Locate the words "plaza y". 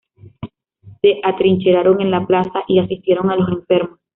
2.25-2.79